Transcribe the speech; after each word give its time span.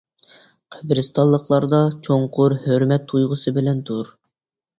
قەبرىستانلىقلاردا 0.75 1.81
چوڭقۇر 2.07 2.57
ھۆرمەت 2.65 3.07
تۇيغۇسى 3.13 3.55
بىلەن 3.61 3.87
تۇر. 3.93 4.11